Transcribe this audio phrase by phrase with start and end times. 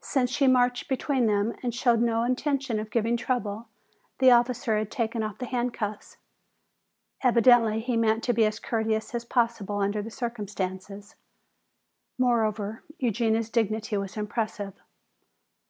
[0.00, 3.68] Since she marched between them and showed no intention of giving trouble,
[4.20, 6.16] the officer had taken off the handcuffs.
[7.22, 11.16] Evidently he meant to be as courteous as possible under the circumstances.
[12.16, 14.72] Moreover, Eugenia's dignity was impressive.